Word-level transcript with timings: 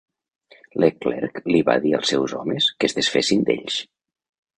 Leclerc 0.83 1.35
li 1.55 1.61
va 1.67 1.75
dir 1.83 1.91
als 1.97 2.09
seus 2.13 2.33
homes 2.39 2.71
que 2.79 2.89
es 2.91 2.97
desfessin 3.01 3.45
d'ells. 3.51 3.77